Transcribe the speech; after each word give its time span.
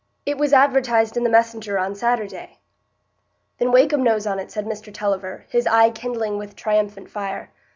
It 0.25 0.39
was 0.39 0.51
advertised 0.51 1.15
in 1.15 1.23
the 1.23 1.29
'Messenger' 1.29 1.77
on 1.77 1.93
Saturday." 1.93 2.57
"Then 3.59 3.71
Wakem 3.71 4.01
knows 4.01 4.25
on't!" 4.25 4.51
said 4.51 4.65
Mr 4.65 4.91
Tulliver, 4.91 5.45
his 5.49 5.67
eye 5.67 5.91
kindling 5.91 6.39
with 6.39 6.55
triumphant 6.55 7.07
fire. 7.11 7.51